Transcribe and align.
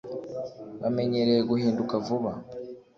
bamenyereye 0.81 1.41
guhinduka 1.49 1.93
vuba 2.05 2.31